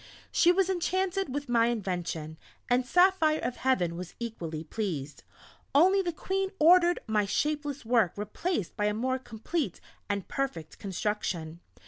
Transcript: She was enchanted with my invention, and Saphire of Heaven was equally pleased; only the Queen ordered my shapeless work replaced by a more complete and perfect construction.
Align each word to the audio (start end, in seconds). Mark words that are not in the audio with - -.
She 0.31 0.51
was 0.51 0.67
enchanted 0.67 1.31
with 1.31 1.47
my 1.47 1.67
invention, 1.67 2.39
and 2.71 2.85
Saphire 2.87 3.39
of 3.45 3.57
Heaven 3.57 3.95
was 3.95 4.15
equally 4.19 4.63
pleased; 4.63 5.21
only 5.75 6.01
the 6.01 6.11
Queen 6.11 6.49
ordered 6.57 6.97
my 7.05 7.27
shapeless 7.27 7.85
work 7.85 8.13
replaced 8.17 8.75
by 8.75 8.85
a 8.85 8.95
more 8.95 9.19
complete 9.19 9.79
and 10.09 10.27
perfect 10.27 10.79
construction. 10.79 11.59